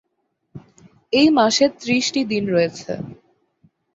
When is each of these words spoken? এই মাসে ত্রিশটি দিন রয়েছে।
এই 1.13 1.27
মাসে 1.29 1.65
ত্রিশটি 1.79 2.21
দিন 2.31 2.43
রয়েছে। 2.47 2.91